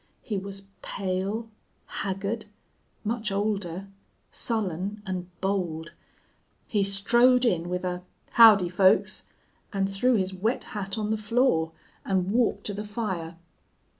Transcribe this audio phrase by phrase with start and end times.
[0.23, 1.47] He was pale,
[1.85, 2.47] haggard,
[3.03, 3.87] much older,
[4.31, 5.91] sullen, and bold.
[6.65, 8.01] He strode in with a
[8.31, 9.25] 'Howdy, folks,'
[9.71, 11.71] and threw his wet hat on the floor,
[12.03, 13.37] and walked to the fire.